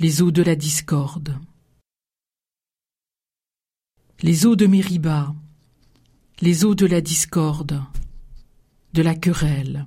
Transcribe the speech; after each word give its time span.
les 0.00 0.22
eaux 0.22 0.32
de 0.32 0.42
la 0.42 0.56
discorde. 0.56 1.38
Les 4.22 4.44
eaux 4.44 4.56
de 4.56 4.66
Mériba, 4.66 5.34
les 6.40 6.64
eaux 6.64 6.74
de 6.74 6.86
la 6.86 7.00
discorde, 7.00 7.80
de 8.92 9.02
la 9.02 9.14
querelle. 9.14 9.86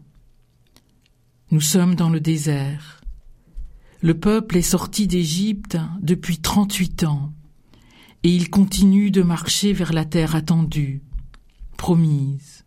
Nous 1.52 1.60
sommes 1.60 1.96
dans 1.96 2.10
le 2.10 2.22
désert. 2.22 3.02
Le 4.02 4.18
peuple 4.18 4.56
est 4.56 4.62
sorti 4.62 5.08
d'Égypte 5.08 5.78
depuis 6.02 6.38
trente-huit 6.40 7.04
ans, 7.04 7.34
et 8.24 8.34
il 8.34 8.50
continue 8.50 9.12
de 9.12 9.24
marcher 9.24 9.74
vers 9.74 9.92
la 9.92 10.06
terre 10.06 10.36
attendue, 10.36 11.02
promise. 11.76 12.64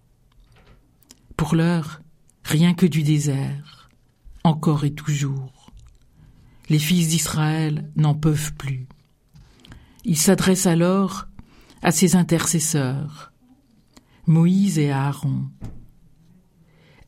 Pour 1.39 1.55
l'heure, 1.55 2.03
rien 2.45 2.75
que 2.75 2.87
du 2.87 3.03
désert, 3.03 3.89
encore 4.45 4.85
et 4.85 4.93
toujours. 4.93 5.60
Les 6.71 6.79
fils 6.79 7.09
d'Israël 7.09 7.91
n'en 7.97 8.15
peuvent 8.15 8.55
plus. 8.55 8.87
Ils 10.05 10.17
s'adressent 10.17 10.67
alors 10.67 11.27
à 11.83 11.91
ses 11.91 12.15
intercesseurs, 12.15 13.33
Moïse 14.27 14.79
et 14.79 14.93
Aaron. 14.93 15.51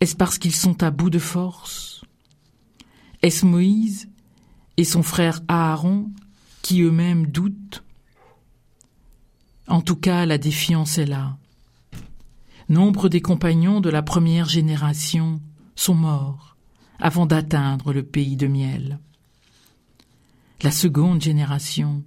Est-ce 0.01 0.17
parce 0.17 0.39
qu'ils 0.39 0.55
sont 0.55 0.83
à 0.83 0.91
bout 0.91 1.11
de 1.11 1.21
force? 1.21 2.05
Est-ce 3.23 3.47
Moïse 3.47 4.09
et 4.77 4.85
son 4.85 5.05
frère 5.05 5.41
Aaron 5.47 6.11
qui 6.63 6.83
eux-mêmes 6.83 7.29
doutent? 7.29 7.85
En 9.69 9.81
tout 9.81 9.95
cas, 9.95 10.27
la 10.27 10.39
défiance 10.39 10.99
est 10.99 11.07
là. 11.07 11.39
Nombre 12.69 13.09
des 13.09 13.21
compagnons 13.21 13.81
de 13.81 13.91
la 13.91 14.03
première 14.03 14.49
génération 14.49 15.41
sont 15.77 15.95
morts 15.95 16.57
avant 16.99 17.27
d'atteindre 17.27 17.93
le 17.93 18.03
pays 18.03 18.37
de 18.37 18.49
miel. 18.49 18.99
La 20.63 20.71
seconde 20.71 21.21
génération 21.21 22.05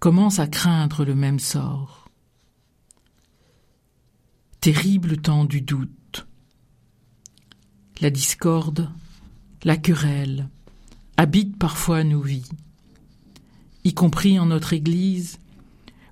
commence 0.00 0.40
à 0.40 0.48
craindre 0.48 1.04
le 1.04 1.14
même 1.14 1.38
sort. 1.38 2.08
Terrible 4.60 5.18
temps 5.18 5.44
du 5.44 5.60
doute. 5.60 6.26
La 8.00 8.10
discorde, 8.10 8.90
la 9.62 9.76
querelle 9.76 10.48
habitent 11.16 11.56
parfois 11.56 12.02
nos 12.02 12.22
vies, 12.22 12.50
y 13.84 13.94
compris 13.94 14.40
en 14.40 14.46
notre 14.46 14.72
Église, 14.72 15.38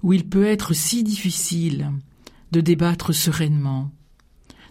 où 0.04 0.12
il 0.12 0.28
peut 0.28 0.46
être 0.46 0.74
si 0.74 1.02
difficile 1.02 1.90
de 2.52 2.60
débattre 2.60 3.12
sereinement, 3.12 3.90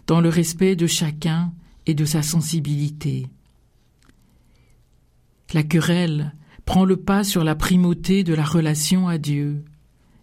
dans 0.06 0.22
le 0.22 0.30
respect 0.30 0.74
de 0.74 0.86
chacun 0.86 1.52
et 1.84 1.92
de 1.92 2.06
sa 2.06 2.22
sensibilité. 2.22 3.26
La 5.52 5.62
querelle 5.62 6.34
prend 6.64 6.84
le 6.84 6.96
pas 6.96 7.24
sur 7.24 7.44
la 7.44 7.54
primauté 7.54 8.24
de 8.24 8.34
la 8.34 8.44
relation 8.44 9.08
à 9.08 9.18
Dieu 9.18 9.64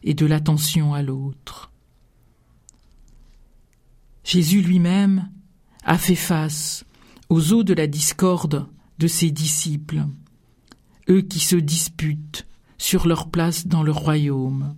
et 0.03 0.13
de 0.13 0.25
l'attention 0.25 0.93
à 0.93 1.01
l'autre. 1.01 1.71
Jésus 4.23 4.61
lui-même 4.61 5.29
a 5.83 5.97
fait 5.97 6.15
face 6.15 6.85
aux 7.29 7.53
eaux 7.53 7.63
de 7.63 7.73
la 7.73 7.87
discorde 7.87 8.67
de 8.99 9.07
ses 9.07 9.31
disciples, 9.31 10.05
eux 11.09 11.21
qui 11.21 11.39
se 11.39 11.55
disputent 11.55 12.47
sur 12.77 13.07
leur 13.07 13.29
place 13.29 13.67
dans 13.67 13.83
le 13.83 13.91
royaume, 13.91 14.75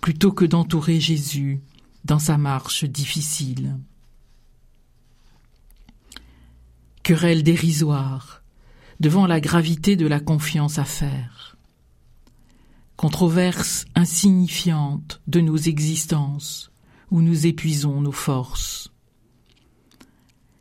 plutôt 0.00 0.32
que 0.32 0.44
d'entourer 0.44 1.00
Jésus 1.00 1.60
dans 2.04 2.18
sa 2.18 2.38
marche 2.38 2.84
difficile. 2.84 3.76
Querelle 7.02 7.42
dérisoire 7.42 8.42
devant 9.00 9.26
la 9.26 9.40
gravité 9.40 9.96
de 9.96 10.06
la 10.06 10.20
confiance 10.20 10.78
à 10.78 10.84
faire. 10.84 11.56
Controverse 12.96 13.84
insignifiante 13.94 15.20
de 15.26 15.40
nos 15.40 15.56
existences 15.56 16.70
où 17.10 17.20
nous 17.20 17.46
épuisons 17.46 18.00
nos 18.00 18.12
forces. 18.12 18.92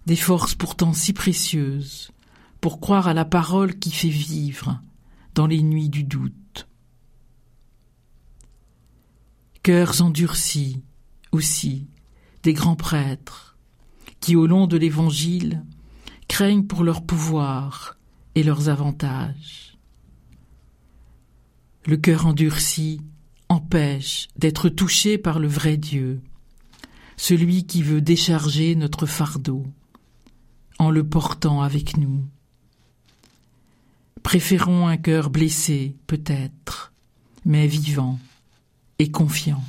Des 0.06 0.16
forces 0.16 0.54
pourtant 0.54 0.94
si 0.94 1.14
précieuses 1.14 2.12
pour 2.62 2.80
croire 2.80 3.08
à 3.08 3.14
la 3.14 3.26
parole 3.26 3.80
qui 3.80 3.92
fait 3.92 4.10
vivre 4.10 4.82
dans 5.34 5.48
les 5.48 5.62
nuits 5.62 5.90
du 5.90 6.04
doute. 6.04 6.68
Cœurs 9.64 10.02
endurcis 10.02 10.84
aussi 11.32 11.88
des 12.44 12.54
grands 12.54 12.76
prêtres 12.76 13.58
qui 14.20 14.36
au 14.36 14.48
long 14.48 14.68
de 14.68 14.78
l'Évangile 14.78 15.64
craignent 16.28 16.66
pour 16.66 16.84
leur 16.84 17.04
pouvoir 17.04 17.95
et 18.36 18.44
leurs 18.44 18.70
avantages. 18.70 19.78
Le 21.86 21.98
cœur 21.98 22.26
endurci 22.26 23.02
empêche 23.50 24.28
d'être 24.38 24.70
touché 24.70 25.18
par 25.18 25.40
le 25.40 25.48
vrai 25.48 25.78
Dieu, 25.78 26.22
celui 27.18 27.66
qui 27.66 27.82
veut 27.82 28.02
décharger 28.02 28.76
notre 28.76 29.06
fardeau 29.06 29.66
en 30.80 30.90
le 30.90 31.08
portant 31.08 31.62
avec 31.62 31.98
nous. 31.98 32.24
Préférons 34.24 34.88
un 34.88 34.98
cœur 34.98 35.30
blessé, 35.30 35.96
peut-être, 36.08 36.92
mais 37.46 37.68
vivant 37.68 38.20
et 39.00 39.12
confiant. 39.12 39.64